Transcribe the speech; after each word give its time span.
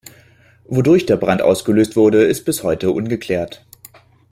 Wodurch 0.65 1.05
der 1.05 1.15
Brand 1.15 1.43
ausgelöst 1.43 1.95
wurde, 1.95 2.23
ist 2.23 2.43
bis 2.43 2.63
heute 2.63 2.89
ungeklärt. 2.89 3.63